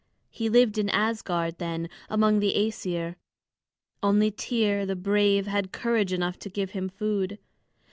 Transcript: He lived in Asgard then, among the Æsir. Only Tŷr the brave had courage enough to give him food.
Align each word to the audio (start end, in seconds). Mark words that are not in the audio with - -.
He 0.31 0.49
lived 0.49 0.79
in 0.79 0.89
Asgard 0.89 1.59
then, 1.59 1.87
among 2.09 2.39
the 2.39 2.55
Æsir. 2.55 3.17
Only 4.01 4.31
Tŷr 4.31 4.87
the 4.87 4.95
brave 4.95 5.45
had 5.45 5.71
courage 5.71 6.11
enough 6.11 6.39
to 6.39 6.49
give 6.49 6.71
him 6.71 6.89
food. 6.89 7.37